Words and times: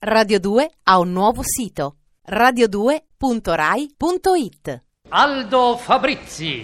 Radio 0.00 0.38
2 0.38 0.70
ha 0.84 1.00
un 1.00 1.12
nuovo 1.12 1.42
sito 1.42 1.96
radio2.rai.it 2.24 4.82
Aldo 5.08 5.76
Fabrizi. 5.76 6.62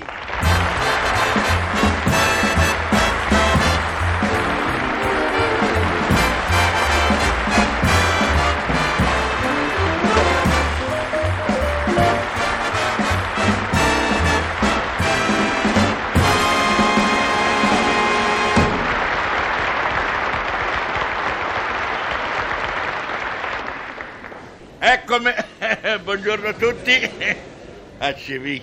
Buongiorno 26.14 26.48
a 26.48 26.52
tutti. 26.52 27.10
Ah, 27.98 28.14
ci. 28.14 28.62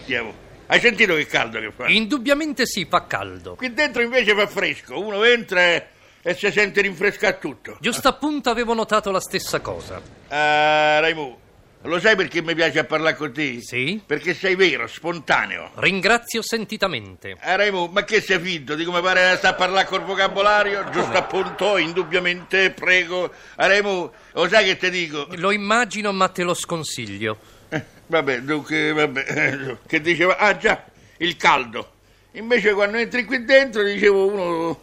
Hai 0.67 0.79
sentito 0.79 1.15
che 1.15 1.25
caldo 1.25 1.59
che 1.59 1.71
fa? 1.75 1.89
Indubbiamente 1.89 2.65
sì, 2.65 2.85
fa 2.89 3.05
caldo. 3.05 3.55
Qui 3.55 3.73
dentro 3.73 4.01
invece 4.01 4.33
fa 4.33 4.47
fresco. 4.47 4.97
Uno 4.97 5.21
entra 5.25 5.61
e, 5.61 5.87
e 6.21 6.33
si 6.33 6.49
sente 6.49 6.79
rinfrescato 6.79 7.39
tutto. 7.39 7.77
Giusto 7.81 8.07
appunto 8.07 8.49
avevo 8.49 8.73
notato 8.73 9.11
la 9.11 9.19
stessa 9.19 9.59
cosa. 9.59 10.01
Ah, 10.29 10.99
Raimu, 11.01 11.37
lo 11.83 11.99
sai 11.99 12.15
perché 12.15 12.41
mi 12.41 12.53
piace 12.53 12.83
parlare 12.83 13.15
con 13.15 13.31
te? 13.33 13.59
Sì? 13.61 14.01
Perché 14.05 14.33
sei 14.33 14.55
vero, 14.55 14.85
spontaneo. 14.87 15.71
Ringrazio 15.75 16.41
sentitamente. 16.41 17.35
Ah, 17.39 17.55
Raimu, 17.55 17.87
ma 17.87 18.03
che 18.03 18.21
sei 18.21 18.39
finto? 18.39 18.75
Di 18.75 18.83
come 18.83 19.01
pare 19.01 19.35
sta 19.37 19.49
a 19.49 19.53
parlare 19.53 19.87
col 19.87 20.03
vocabolario? 20.03 20.89
Giusto 20.91 21.17
appunto, 21.17 21.77
indubbiamente, 21.77 22.69
prego. 22.71 23.31
Ah, 23.55 23.67
Raimu, 23.67 24.11
lo 24.33 24.47
sai 24.47 24.65
che 24.65 24.77
ti 24.77 24.89
dico? 24.89 25.27
Lo 25.31 25.51
immagino, 25.51 26.11
ma 26.11 26.27
te 26.27 26.43
lo 26.43 26.53
sconsiglio. 26.53 27.37
Eh, 27.69 27.83
vabbè, 28.07 28.41
dunque, 28.41 28.91
vabbè. 28.93 29.25
eh, 29.27 29.77
Che 29.87 30.01
diceva? 30.01 30.37
Ah, 30.37 30.55
già, 30.57 30.85
il 31.17 31.35
caldo. 31.35 31.93
Invece 32.33 32.73
quando 32.73 32.97
entri 32.97 33.25
qui 33.25 33.43
dentro, 33.43 33.83
dicevo, 33.83 34.27
uno 34.27 34.81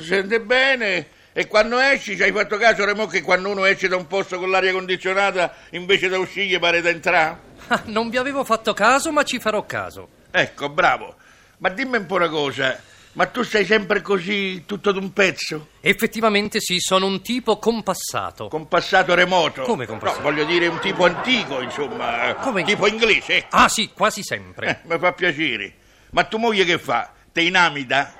sente 0.00 0.40
bene 0.40 1.08
e 1.38 1.46
quando 1.48 1.78
esci, 1.78 2.16
ci 2.16 2.22
hai 2.22 2.32
fatto 2.32 2.56
caso, 2.56 2.82
Remo, 2.86 3.04
che 3.04 3.20
quando 3.20 3.50
uno 3.50 3.66
esce 3.66 3.88
da 3.88 3.96
un 3.96 4.06
posto 4.06 4.38
con 4.38 4.48
l'aria 4.48 4.72
condizionata, 4.72 5.54
invece 5.72 6.08
da 6.08 6.18
uscire 6.18 6.58
pare 6.58 6.80
da 6.80 6.88
entrare? 6.88 7.44
Ah, 7.68 7.82
non 7.86 8.08
vi 8.08 8.16
avevo 8.16 8.42
fatto 8.42 8.72
caso, 8.72 9.12
ma 9.12 9.22
ci 9.22 9.38
farò 9.38 9.66
caso. 9.66 10.08
Ecco, 10.30 10.70
bravo. 10.70 11.16
Ma 11.58 11.68
dimmi 11.68 11.98
un 11.98 12.06
po' 12.06 12.14
una 12.14 12.30
cosa, 12.30 12.80
ma 13.12 13.26
tu 13.26 13.42
sei 13.42 13.66
sempre 13.66 14.00
così, 14.00 14.64
tutto 14.64 14.92
d'un 14.92 15.12
pezzo? 15.12 15.70
Effettivamente 15.80 16.58
sì, 16.60 16.78
sono 16.78 17.04
un 17.04 17.20
tipo 17.20 17.58
compassato. 17.58 18.48
Con 18.48 18.66
passato 18.66 19.14
remoto? 19.14 19.62
Come 19.64 19.84
con 19.84 19.98
passato? 19.98 20.22
No, 20.22 20.30
voglio 20.30 20.44
dire 20.44 20.68
un 20.68 20.78
tipo 20.78 21.04
antico, 21.04 21.60
insomma. 21.60 22.34
Come? 22.36 22.62
Tipo 22.62 22.86
inglese, 22.86 23.36
ecco. 23.36 23.56
Ah 23.56 23.68
sì, 23.68 23.90
quasi 23.92 24.22
sempre. 24.22 24.68
Eh, 24.70 24.88
mi 24.88 24.98
fa 24.98 25.12
piacere. 25.12 25.74
Ma 26.12 26.24
tu 26.24 26.38
moglie 26.38 26.64
che 26.64 26.78
fa? 26.78 27.12
Te 27.30 27.42
inamida? 27.42 28.15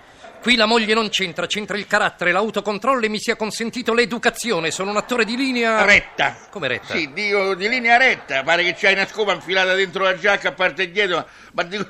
Qui 0.47 0.55
la 0.55 0.67
moglie 0.67 0.95
non 0.95 1.09
c'entra, 1.09 1.49
c'entra 1.49 1.77
il 1.77 1.89
carattere, 1.89 2.31
l'autocontrollo 2.31 3.05
e 3.05 3.09
mi 3.09 3.19
sia 3.19 3.35
consentito 3.35 3.93
l'educazione. 3.93 4.71
Sono 4.71 4.93
un 4.93 4.97
attore 4.97 5.25
di 5.25 5.37
linea... 5.37 5.85
Retta. 5.85 6.47
Come 6.51 6.69
retta? 6.69 6.95
Sì, 6.95 7.13
dico 7.13 7.57
di 7.57 7.69
linea 7.69 7.97
retta. 7.97 8.45
Pare 8.45 8.63
che 8.63 8.75
c'hai 8.75 8.93
una 8.93 9.09
scopa 9.09 9.33
infilata 9.33 9.75
dentro 9.75 10.05
la 10.05 10.17
giacca 10.17 10.51
a 10.51 10.53
parte 10.53 10.89
dietro. 10.93 11.27
Ma 11.53 11.65
dico, 11.65 11.89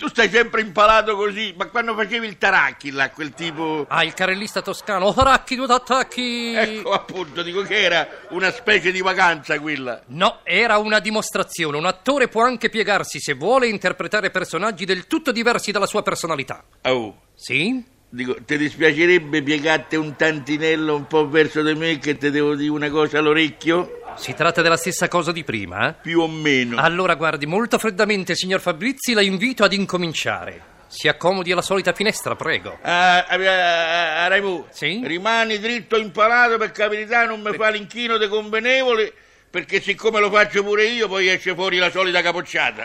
tu 0.00 0.08
stai 0.08 0.30
sempre 0.30 0.62
impalato 0.62 1.14
così. 1.14 1.52
Ma 1.58 1.66
quando 1.66 1.94
facevi 1.94 2.26
il 2.26 2.38
taracchi 2.38 2.90
là, 2.90 3.10
quel 3.10 3.34
tipo. 3.34 3.84
Ah, 3.86 4.02
il 4.02 4.14
carrellista 4.14 4.62
toscano. 4.62 5.04
Oh, 5.08 5.22
racchi, 5.22 5.56
due 5.56 5.66
attacchi. 5.68 6.54
Ecco 6.54 6.92
appunto, 6.92 7.42
dico 7.42 7.60
che 7.60 7.82
era 7.82 8.08
una 8.30 8.50
specie 8.50 8.90
di 8.92 9.02
vacanza 9.02 9.60
quella. 9.60 10.00
No, 10.06 10.40
era 10.44 10.78
una 10.78 11.00
dimostrazione. 11.00 11.76
Un 11.76 11.84
attore 11.84 12.28
può 12.28 12.42
anche 12.42 12.70
piegarsi 12.70 13.20
se 13.20 13.34
vuole 13.34 13.68
interpretare 13.68 14.30
personaggi 14.30 14.86
del 14.86 15.06
tutto 15.06 15.32
diversi 15.32 15.70
dalla 15.70 15.86
sua 15.86 16.02
personalità. 16.02 16.64
Oh, 16.84 17.20
Sì? 17.34 17.84
Dico, 18.10 18.36
ti 18.44 18.58
dispiacerebbe 18.58 19.42
piegarti 19.42 19.96
un 19.96 20.16
tantinello 20.16 20.94
un 20.94 21.06
po' 21.06 21.28
verso 21.28 21.62
di 21.62 21.74
me 21.74 21.98
che 21.98 22.16
ti 22.16 22.30
devo 22.30 22.54
dire 22.54 22.70
una 22.70 22.90
cosa 22.90 23.18
all'orecchio? 23.18 24.02
Si 24.16 24.34
tratta 24.34 24.60
della 24.60 24.76
stessa 24.76 25.08
cosa 25.08 25.32
di 25.32 25.44
prima, 25.44 25.88
eh? 25.88 25.94
Più 26.02 26.20
o 26.20 26.28
meno. 26.28 26.78
Allora, 26.80 27.14
guardi, 27.14 27.46
molto 27.46 27.78
freddamente, 27.78 28.34
signor 28.34 28.60
Fabrizi, 28.60 29.12
la 29.12 29.22
invito 29.22 29.62
ad 29.64 29.72
incominciare. 29.72 30.68
Si 30.88 31.06
accomodi 31.06 31.52
alla 31.52 31.62
solita 31.62 31.92
finestra, 31.92 32.34
prego. 32.34 32.76
Ah, 32.82 33.24
ah, 33.24 33.36
ah, 33.36 34.24
ah, 34.24 34.28
Raimu, 34.28 34.66
Sì? 34.70 35.00
rimani 35.04 35.60
dritto 35.60 35.96
impalato 35.96 36.58
per 36.58 36.72
carità, 36.72 37.24
non 37.26 37.40
mi 37.40 37.54
fa 37.54 37.70
l'inchino 37.70 38.16
de 38.16 38.26
convenevole, 38.26 39.12
perché 39.48 39.80
siccome 39.80 40.18
lo 40.18 40.30
faccio 40.30 40.64
pure 40.64 40.86
io, 40.86 41.06
poi 41.06 41.28
esce 41.28 41.54
fuori 41.54 41.78
la 41.78 41.90
solita 41.90 42.20
capocciata. 42.20 42.84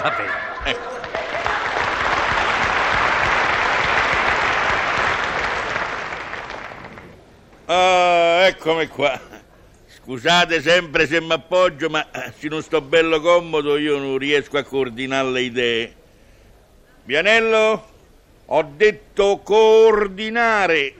Va 0.00 0.10
bene. 0.16 0.30
Ecco. 0.70 0.98
Ah, 7.66 8.39
eccomi 8.50 8.88
qua. 8.88 9.18
Scusate 9.86 10.60
sempre 10.60 11.06
se 11.06 11.20
mi 11.20 11.32
appoggio, 11.32 11.88
ma 11.88 12.06
se 12.36 12.48
non 12.48 12.62
sto 12.62 12.80
bello 12.80 13.20
comodo 13.20 13.76
io 13.76 13.96
non 13.98 14.18
riesco 14.18 14.58
a 14.58 14.64
coordinare 14.64 15.30
le 15.30 15.40
idee. 15.42 15.94
Vianello, 17.04 17.88
ho 18.44 18.62
detto 18.74 19.38
coordinare. 19.44 20.94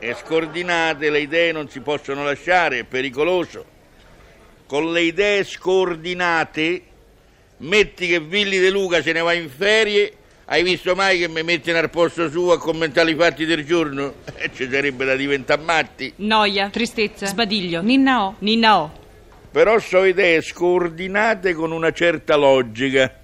E 0.00 0.14
scordinate 0.14 1.10
le 1.10 1.20
idee 1.20 1.52
non 1.52 1.68
si 1.68 1.80
possono 1.80 2.24
lasciare, 2.24 2.80
è 2.80 2.84
pericoloso. 2.84 3.64
Con 4.66 4.92
le 4.92 5.02
idee 5.02 5.44
scordinate, 5.44 6.82
metti 7.58 8.08
che 8.08 8.20
Villi 8.20 8.58
De 8.58 8.70
Luca 8.70 9.02
se 9.02 9.12
ne 9.12 9.20
va 9.20 9.32
in 9.32 9.48
ferie, 9.48 10.16
hai 10.50 10.62
visto 10.62 10.94
mai 10.94 11.18
che 11.18 11.28
mi 11.28 11.42
mettono 11.42 11.76
al 11.76 11.90
posto 11.90 12.30
suo 12.30 12.52
a 12.52 12.58
commentare 12.58 13.10
i 13.10 13.14
fatti 13.14 13.44
del 13.44 13.66
giorno? 13.66 14.14
Eh, 14.34 14.50
ci 14.54 14.66
sarebbe 14.70 15.04
da 15.04 15.14
diventare 15.14 15.60
matti. 15.60 16.10
Noia, 16.16 16.70
tristezza, 16.70 17.26
sbadiglio, 17.26 17.82
ninna 17.82 18.24
o, 18.24 18.36
ninna 18.38 18.80
o. 18.80 18.92
Però 19.50 19.78
so 19.78 20.04
idee 20.04 20.40
scordinate 20.40 21.52
con 21.52 21.70
una 21.70 21.92
certa 21.92 22.36
logica. 22.36 23.14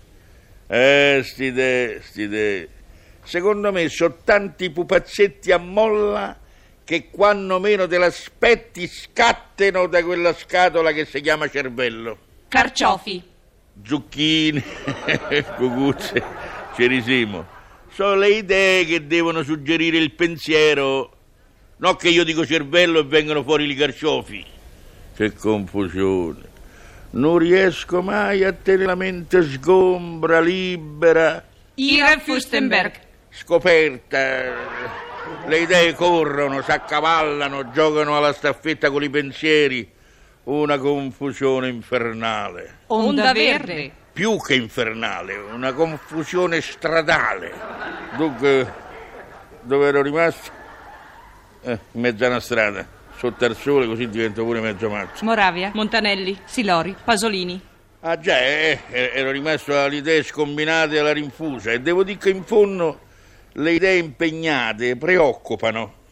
Eh, 0.67 1.23
sti 1.25 1.45
idee, 1.45 2.03
sti 2.03 2.21
idee. 2.23 2.69
Secondo 3.23 3.73
me 3.73 3.89
sono 3.89 4.17
tanti 4.23 4.69
pupazzetti 4.69 5.51
a 5.51 5.57
molla 5.57 6.39
che 6.85 7.09
quando 7.11 7.59
meno 7.59 7.87
te 7.87 7.97
l'aspetti 7.97 8.87
scattano 8.87 9.87
da 9.87 10.05
quella 10.05 10.35
scatola 10.35 10.93
che 10.93 11.07
si 11.07 11.23
chiama 11.23 11.49
cervello. 11.49 12.19
Carciofi. 12.49 13.33
Zucchine, 13.83 14.63
cucuzze, 15.57 16.23
ci 16.75 16.87
risiamo. 16.87 17.47
Sono 17.91 18.17
le 18.17 18.29
idee 18.31 18.85
che 18.85 19.07
devono 19.07 19.43
suggerire 19.43 19.99
il 19.99 20.13
pensiero. 20.13 21.11
No 21.77 21.95
che 21.95 22.09
io 22.09 22.25
dico 22.25 22.45
cervello 22.47 23.01
e 23.01 23.05
vengono 23.05 23.43
fuori 23.43 23.71
i 23.71 23.75
carciofi. 23.75 24.45
Che 25.17 25.33
confusione. 25.35 26.53
Non 27.11 27.39
riesco 27.39 28.03
mai 28.03 28.43
a 28.43 28.53
tenere 28.53 28.87
la 28.87 28.95
mente 28.97 29.43
sgombra, 29.43 30.41
libera, 30.41 31.45
Ira 31.77 32.19
Furstenberg. 32.19 32.93
scoperta. 33.31 34.53
Le 35.47 35.59
idee 35.59 35.95
corrono, 35.95 36.63
si 36.63 36.71
accavallano, 36.71 37.71
giocano 37.71 38.17
alla 38.17 38.33
staffetta 38.33 38.91
con 38.91 39.03
i 39.03 39.11
pensieri. 39.11 39.89
Una 40.45 40.79
confusione 40.79 41.69
infernale. 41.69 42.79
Onda 42.89 43.33
verde. 43.33 44.03
Più 44.15 44.41
che 44.41 44.55
infernale, 44.55 45.37
una 45.37 45.73
confusione 45.73 46.61
stradale. 46.61 47.53
Dunque, 48.17 48.73
dove 49.61 49.89
ero 49.89 50.03
rimasto? 50.03 50.51
Eh, 51.63 51.79
in 51.93 52.01
mezzo 52.01 52.25
a 52.25 52.29
una 52.29 52.39
strada, 52.39 52.87
sotto 53.17 53.45
al 53.45 53.57
sole, 53.57 53.87
così 53.87 54.09
divento 54.09 54.45
pure 54.45 54.61
mezzo 54.61 54.89
matto. 54.89 55.25
Moravia, 55.25 55.73
Montanelli, 55.75 56.39
Silori, 56.45 56.95
Pasolini. 57.03 57.61
Ah 58.01 58.19
già, 58.19 58.39
eh, 58.39 58.79
eh, 58.91 59.11
ero 59.15 59.33
rimasto 59.33 59.77
alle 59.77 59.97
idee 59.97 60.23
scombinate 60.23 60.99
alla 60.99 61.13
rinfusa 61.13 61.73
e 61.73 61.81
devo 61.81 62.05
dire 62.05 62.19
che 62.19 62.31
in 62.31 62.45
fondo 62.45 63.01
le 63.53 63.73
idee 63.73 63.97
impegnate 63.97 64.97
preoccupano. 64.97 66.03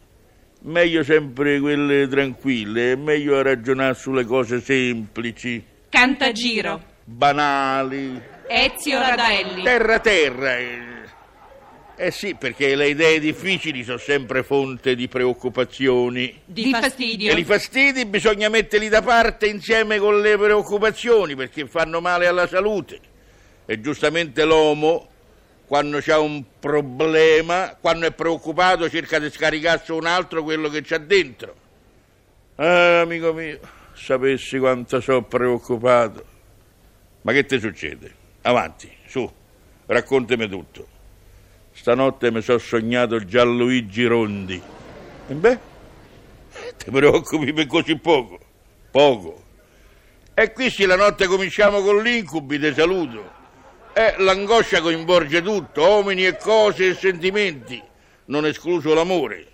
Meglio 0.62 1.04
sempre 1.04 1.60
quelle 1.60 2.08
tranquille, 2.08 2.92
è 2.92 2.96
meglio 2.96 3.40
ragionare 3.42 3.94
sulle 3.94 4.24
cose 4.24 4.60
semplici, 4.60 5.62
Cantagiro. 5.88 6.91
Banali, 7.04 8.20
Ezio 8.46 8.98
Radaelli. 8.98 9.62
Terra 9.62 9.98
terra. 9.98 10.90
Eh 11.94 12.10
sì, 12.10 12.34
perché 12.34 12.74
le 12.74 12.88
idee 12.88 13.20
difficili 13.20 13.84
sono 13.84 13.98
sempre 13.98 14.42
fonte 14.42 14.94
di 14.94 15.08
preoccupazioni. 15.08 16.40
Di 16.44 16.70
fastidio. 16.70 17.32
E 17.32 17.38
i 17.38 17.44
fastidi 17.44 18.04
bisogna 18.06 18.48
metterli 18.48 18.88
da 18.88 19.02
parte 19.02 19.46
insieme 19.46 19.98
con 19.98 20.20
le 20.20 20.36
preoccupazioni 20.36 21.36
perché 21.36 21.66
fanno 21.66 22.00
male 22.00 22.26
alla 22.26 22.46
salute. 22.46 22.98
E 23.66 23.80
giustamente 23.80 24.44
l'uomo, 24.44 25.08
quando 25.66 26.00
c'ha 26.00 26.18
un 26.18 26.42
problema, 26.58 27.76
quando 27.80 28.06
è 28.06 28.12
preoccupato, 28.12 28.90
cerca 28.90 29.18
di 29.18 29.30
scaricare 29.30 29.82
su 29.84 29.94
un 29.94 30.06
altro 30.06 30.42
quello 30.42 30.68
che 30.68 30.82
c'ha 30.82 30.98
dentro. 30.98 31.54
Ah, 32.56 33.00
amico 33.00 33.32
mio, 33.32 33.60
sapessi 33.94 34.58
quanto 34.58 35.00
sono 35.00 35.22
preoccupato. 35.22 36.31
Ma 37.22 37.32
che 37.32 37.44
ti 37.44 37.58
succede? 37.60 38.12
Avanti, 38.42 38.90
su, 39.06 39.30
raccontami 39.86 40.48
tutto. 40.48 40.86
Stanotte 41.72 42.30
mi 42.30 42.42
sono 42.42 42.58
sognato 42.58 43.24
Gianluigi 43.24 44.04
Rondi. 44.04 44.60
E 45.28 45.34
beh, 45.34 45.58
ti 46.78 46.90
preoccupi 46.90 47.52
per 47.52 47.66
così 47.66 47.96
poco? 47.96 48.40
Poco. 48.90 49.42
E 50.34 50.52
qui 50.52 50.70
sì, 50.70 50.84
la 50.84 50.96
notte 50.96 51.26
cominciamo 51.26 51.80
con 51.82 52.02
l'incubi, 52.02 52.58
ti 52.58 52.72
saluto. 52.74 53.40
E 53.92 54.14
l'angoscia 54.18 54.80
coinvolge 54.80 55.42
tutto, 55.42 55.82
uomini 55.82 56.26
e 56.26 56.36
cose 56.36 56.88
e 56.88 56.94
sentimenti, 56.94 57.80
non 58.26 58.46
escluso 58.46 58.94
l'amore. 58.94 59.51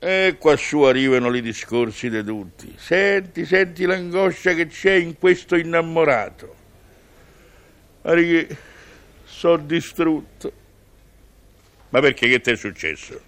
E 0.00 0.36
quassù 0.38 0.82
arrivano 0.82 1.34
i 1.34 1.42
discorsi 1.42 2.08
di 2.08 2.22
tutti. 2.22 2.72
Senti, 2.76 3.44
senti 3.44 3.84
l'angoscia 3.84 4.54
che 4.54 4.68
c'è 4.68 4.92
in 4.92 5.18
questo 5.18 5.56
innamorato. 5.56 6.54
Perché 8.02 8.56
sono 9.24 9.56
distrutto. 9.64 10.52
Ma 11.88 12.00
perché 12.00 12.28
che 12.28 12.40
ti 12.40 12.52
è 12.52 12.56
successo? 12.56 13.20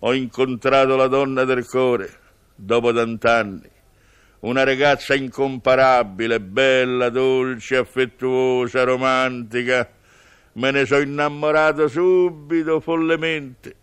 Ho 0.00 0.12
incontrato 0.12 0.96
la 0.96 1.06
donna 1.06 1.44
del 1.44 1.66
cuore 1.66 2.18
dopo 2.54 2.92
tant'anni. 2.92 3.68
Una 4.40 4.62
ragazza 4.62 5.14
incomparabile, 5.14 6.40
bella, 6.40 7.08
dolce, 7.08 7.76
affettuosa, 7.76 8.84
romantica. 8.84 9.88
Me 10.52 10.70
ne 10.70 10.84
sono 10.84 11.00
innamorato 11.00 11.88
subito, 11.88 12.80
follemente. 12.80 13.76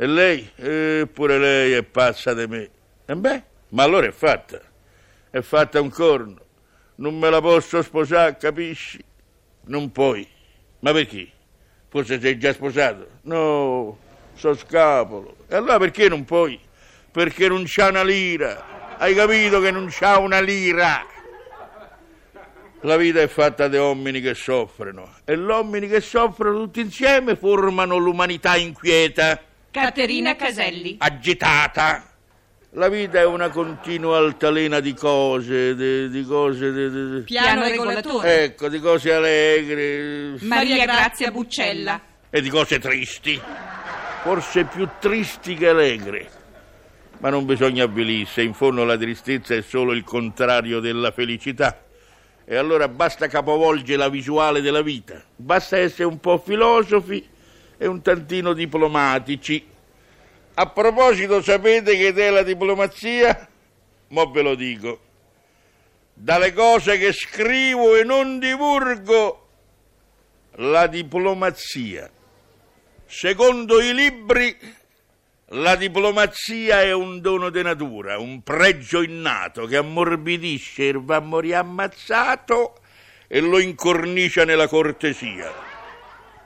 E 0.00 0.06
lei? 0.06 0.50
Eppure 0.56 1.36
lei 1.36 1.72
è 1.72 1.82
pazza 1.82 2.32
di 2.32 2.46
me. 2.46 2.70
E 3.04 3.14
beh, 3.14 3.42
ma 3.68 3.82
allora 3.82 4.06
è 4.06 4.12
fatta. 4.12 4.58
È 5.28 5.40
fatta 5.42 5.78
un 5.78 5.90
corno. 5.90 6.40
Non 6.94 7.18
me 7.18 7.28
la 7.28 7.42
posso 7.42 7.82
sposare, 7.82 8.38
capisci? 8.38 8.98
Non 9.66 9.92
puoi. 9.92 10.26
Ma 10.78 10.92
perché? 10.92 11.28
Forse 11.90 12.18
sei 12.18 12.38
già 12.38 12.54
sposato? 12.54 13.08
No, 13.24 13.98
so 14.32 14.54
scapolo. 14.54 15.36
E 15.46 15.56
allora 15.56 15.76
perché 15.76 16.08
non 16.08 16.24
puoi? 16.24 16.58
Perché 17.12 17.48
non 17.48 17.64
c'ha 17.66 17.88
una 17.88 18.02
lira. 18.02 18.96
Hai 18.96 19.14
capito 19.14 19.60
che 19.60 19.70
non 19.70 19.88
c'ha 19.90 20.16
una 20.16 20.40
lira? 20.40 21.04
La 22.80 22.96
vita 22.96 23.20
è 23.20 23.28
fatta 23.28 23.68
di 23.68 23.76
uomini 23.76 24.22
che 24.22 24.32
soffrono 24.32 25.16
e 25.26 25.36
gli 25.36 25.42
uomini 25.42 25.88
che 25.88 26.00
soffrono 26.00 26.56
tutti 26.56 26.80
insieme 26.80 27.36
formano 27.36 27.98
l'umanità 27.98 28.56
inquieta. 28.56 29.48
Caterina 29.70 30.34
Caselli. 30.36 30.96
agitata. 30.98 32.04
La 32.74 32.88
vita 32.88 33.18
è 33.18 33.24
una 33.24 33.48
continua 33.50 34.18
altalena 34.18 34.78
di 34.80 34.94
cose, 34.94 35.74
di, 35.74 36.08
di 36.08 36.24
cose. 36.24 36.72
di- 36.72 37.14
di- 37.16 37.20
Piano 37.22 37.62
regolatore. 37.64 38.42
ecco, 38.44 38.68
di 38.68 38.78
cose 38.78 39.12
allegre 39.12 40.36
Maria 40.42 40.84
Grazia 40.84 41.30
Buccella. 41.32 42.00
e 42.30 42.40
di 42.40 42.48
cose 42.48 42.78
tristi. 42.78 43.40
Forse 44.22 44.64
più 44.64 44.88
tristi 45.00 45.54
che 45.54 45.68
allegre. 45.68 46.28
Ma 47.18 47.28
non 47.30 47.44
bisogna 47.44 47.84
avvilirsi, 47.84 48.42
in 48.42 48.54
fondo 48.54 48.84
la 48.84 48.96
tristezza 48.96 49.54
è 49.54 49.62
solo 49.62 49.92
il 49.92 50.04
contrario 50.04 50.80
della 50.80 51.10
felicità. 51.10 51.84
E 52.44 52.56
allora 52.56 52.88
basta 52.88 53.26
capovolgere 53.28 53.98
la 53.98 54.08
visuale 54.08 54.60
della 54.60 54.82
vita. 54.82 55.22
Basta 55.36 55.76
essere 55.76 56.04
un 56.04 56.18
po' 56.18 56.38
filosofi 56.38 57.24
e 57.82 57.86
un 57.86 58.02
tantino 58.02 58.52
diplomatici. 58.52 59.66
A 60.52 60.66
proposito, 60.66 61.40
sapete 61.40 61.96
che 61.96 62.12
è 62.12 62.28
la 62.28 62.42
diplomazia? 62.42 63.48
Mo 64.08 64.30
ve 64.30 64.42
lo 64.42 64.54
dico. 64.54 65.00
Dalle 66.12 66.52
cose 66.52 66.98
che 66.98 67.12
scrivo 67.12 67.96
e 67.96 68.04
non 68.04 68.38
divulgo, 68.38 69.48
la 70.56 70.86
diplomazia. 70.88 72.10
Secondo 73.06 73.80
i 73.80 73.94
libri, 73.94 74.54
la 75.52 75.74
diplomazia 75.74 76.82
è 76.82 76.92
un 76.92 77.22
dono 77.22 77.48
di 77.48 77.62
natura, 77.62 78.18
un 78.18 78.42
pregio 78.42 79.00
innato 79.00 79.64
che 79.64 79.78
ammorbidisce 79.78 80.84
il 80.84 81.02
va 81.02 81.16
ammazzato 81.16 82.80
e 83.26 83.40
lo 83.40 83.58
incornicia 83.58 84.44
nella 84.44 84.68
cortesia. 84.68 85.69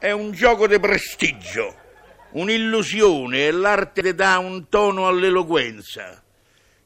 È 0.04 0.10
un 0.10 0.32
gioco 0.32 0.66
di 0.66 0.78
prestigio, 0.78 1.74
un'illusione 2.32 3.46
e 3.46 3.50
l'arte 3.50 4.02
che 4.02 4.14
dà 4.14 4.36
un 4.36 4.68
tono 4.68 5.08
all'eloquenza. 5.08 6.22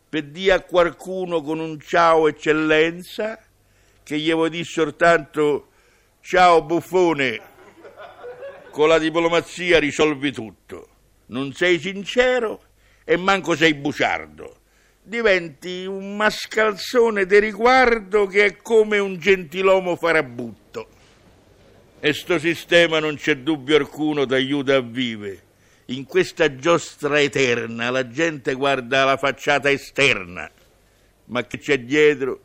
Per 0.09 0.23
dire 0.23 0.53
a 0.53 0.61
qualcuno 0.61 1.43
con 1.43 1.59
un 1.59 1.81
ciao 1.81 2.29
eccellenza 2.29 3.37
che 4.05 4.19
gli 4.21 4.33
vuoi 4.33 4.51
dire 4.51 4.63
soltanto 4.63 5.71
ciao 6.21 6.63
buffone, 6.63 7.41
con 8.71 8.87
la 8.87 9.01
diplomazia 9.01 9.81
risolvi 9.81 10.31
tutto. 10.31 10.89
Non 11.27 11.53
sei 11.55 11.81
sincero 11.81 12.63
e 13.03 13.17
manco 13.17 13.57
sei 13.57 13.75
buciardo. 13.75 14.61
Diventi 15.03 15.87
un 15.87 16.15
mascalzone 16.15 17.27
di 17.27 17.41
riguardo 17.41 18.27
che 18.27 18.45
è 18.45 18.57
come 18.59 18.99
un 18.99 19.19
gentilomo 19.19 19.97
farabutto. 19.97 20.68
E 22.01 22.13
sto 22.13 22.39
sistema 22.39 23.01
non 23.01 23.17
c'è 23.17 23.39
dubbio 23.39 23.75
alcuno 23.75 24.25
t'aiuta 24.25 24.77
a 24.77 24.81
vivere. 24.81 25.43
In 25.87 26.05
questa 26.05 26.55
giostra 26.55 27.21
eterna 27.21 27.91
la 27.91 28.09
gente 28.09 28.55
guarda 28.55 29.05
la 29.05 29.17
facciata 29.17 29.69
esterna, 29.69 30.49
ma 31.25 31.45
che 31.45 31.59
c'è 31.59 31.81
dietro 31.81 32.41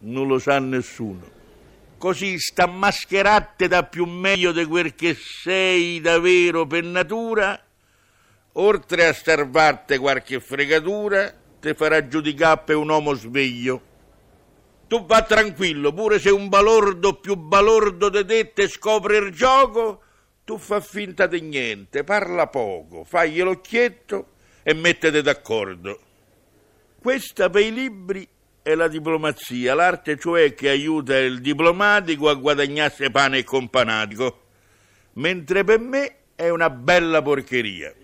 non 0.00 0.26
lo 0.26 0.38
sa 0.38 0.58
nessuno. 0.58 1.36
Così 1.96 2.38
sta 2.38 2.66
mascherate 2.66 3.66
da 3.66 3.82
più 3.84 4.04
meglio 4.04 4.52
di 4.52 4.66
quel 4.66 4.94
che 4.94 5.16
sei 5.16 6.02
davvero 6.02 6.66
per 6.66 6.84
natura, 6.84 7.58
oltre 8.52 9.06
a 9.06 9.14
starvarte 9.14 9.96
qualche 9.96 10.38
fregatura, 10.38 11.32
te 11.58 11.72
farà 11.72 12.06
giudicare 12.06 12.60
per 12.62 12.76
un 12.76 12.90
uomo 12.90 13.14
sveglio. 13.14 13.87
Tu 14.88 15.04
va 15.04 15.20
tranquillo, 15.20 15.92
pure 15.92 16.18
se 16.18 16.30
un 16.30 16.48
balordo 16.48 17.20
più 17.20 17.36
balordo 17.36 18.08
di 18.08 18.24
te 18.24 18.52
te 18.54 18.68
scopre 18.68 19.18
il 19.18 19.32
gioco, 19.32 20.02
tu 20.44 20.56
fa 20.56 20.80
finta 20.80 21.26
di 21.26 21.42
niente, 21.42 22.04
parla 22.04 22.46
poco, 22.46 23.04
fagli 23.04 23.42
l'occhietto 23.42 24.28
e 24.62 24.72
mettete 24.72 25.20
d'accordo. 25.20 26.00
Questa 27.02 27.50
per 27.50 27.62
i 27.62 27.72
libri 27.72 28.26
è 28.62 28.74
la 28.74 28.88
diplomazia, 28.88 29.74
l'arte 29.74 30.18
cioè 30.18 30.54
che 30.54 30.70
aiuta 30.70 31.18
il 31.18 31.42
diplomatico 31.42 32.30
a 32.30 32.34
guadagnarsi 32.34 33.10
pane 33.10 33.38
e 33.38 33.44
companatico, 33.44 34.40
mentre 35.14 35.64
per 35.64 35.80
me 35.80 36.16
è 36.34 36.48
una 36.48 36.70
bella 36.70 37.20
porcheria. 37.20 37.94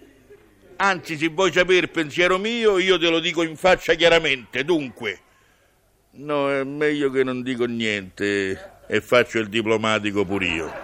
Anzi, 0.76 1.16
se 1.16 1.28
vuoi 1.28 1.50
sapere 1.50 1.78
il 1.78 1.90
pensiero 1.90 2.36
mio, 2.36 2.76
io 2.76 2.98
te 2.98 3.08
lo 3.08 3.20
dico 3.20 3.42
in 3.42 3.56
faccia 3.56 3.94
chiaramente. 3.94 4.64
Dunque, 4.64 5.20
no, 6.16 6.50
è 6.50 6.64
meglio 6.64 7.10
che 7.10 7.24
non 7.24 7.42
dico 7.42 7.64
niente 7.64 8.72
e 8.86 9.00
faccio 9.00 9.38
il 9.38 9.48
diplomatico 9.48 10.24
pure 10.24 10.46
io. 10.46 10.83